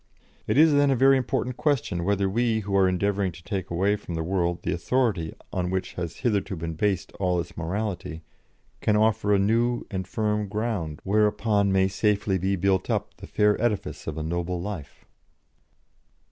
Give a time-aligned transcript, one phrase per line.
[0.47, 3.95] It is, then, a very important question whether we, who are endeavouring to take away
[3.95, 8.23] from the world the authority on which has hitherto been based all its morality,
[8.81, 13.61] can offer a new and firm ground whereupon may safely be built up the fair
[13.61, 15.05] edifice of a noble life."